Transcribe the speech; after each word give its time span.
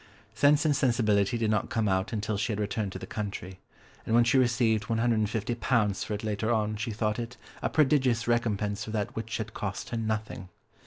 Sense 0.33 0.65
and 0.65 0.75
Sensibility 0.75 1.37
did 1.37 1.51
not 1.51 1.69
come 1.69 1.87
out 1.87 2.11
until 2.11 2.35
she 2.35 2.51
had 2.51 2.59
returned 2.59 2.91
to 2.93 2.97
the 2.97 3.05
country, 3.05 3.59
and 4.03 4.15
when 4.15 4.23
she 4.23 4.39
received 4.39 4.85
£150 4.85 6.03
for 6.03 6.13
it 6.15 6.23
later 6.23 6.51
on, 6.51 6.75
she 6.75 6.89
thought 6.89 7.19
it 7.19 7.37
"a 7.61 7.69
prodigious 7.69 8.27
recompense 8.27 8.83
for 8.83 8.89
that 8.89 9.15
which 9.15 9.37
had 9.37 9.53
cost 9.53 9.89
her 9.91 9.97
nothing." 9.97 10.49